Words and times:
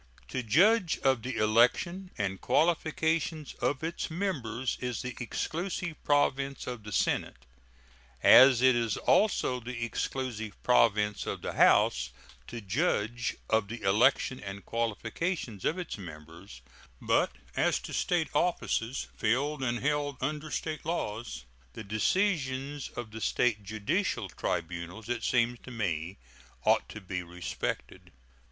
To 0.29 0.41
judge 0.41 0.97
of 1.03 1.21
the 1.21 1.35
election 1.37 2.09
and 2.17 2.41
qualifications 2.41 3.53
of 3.61 3.83
its 3.83 4.09
members 4.09 4.75
is 4.81 5.03
the 5.03 5.15
exclusive 5.19 6.03
province 6.03 6.65
of 6.65 6.81
the 6.81 6.91
Senate, 6.91 7.45
as 8.23 8.63
it 8.63 8.75
is 8.75 8.97
also 8.97 9.59
the 9.59 9.85
exclusive 9.85 10.53
province 10.63 11.27
of 11.27 11.43
the 11.43 11.53
House 11.53 12.09
to 12.47 12.61
judge 12.61 13.35
of 13.47 13.67
the 13.67 13.83
election 13.83 14.39
and 14.39 14.65
qualifications 14.65 15.65
of 15.65 15.77
its 15.77 15.99
members; 15.99 16.61
but 16.99 17.33
as 17.55 17.77
to 17.81 17.93
State 17.93 18.29
offices, 18.33 19.07
filled 19.15 19.61
and 19.61 19.81
held 19.81 20.17
under 20.19 20.49
State 20.49 20.83
laws, 20.83 21.45
the 21.73 21.83
decisions 21.83 22.89
of 22.95 23.11
the 23.11 23.21
State 23.21 23.61
judicial 23.63 24.29
tribunals, 24.29 25.09
it 25.09 25.23
seems 25.23 25.59
to 25.61 25.69
me, 25.69 26.17
ought 26.65 26.89
to 26.89 26.99
be 27.01 27.21
respected. 27.21 28.11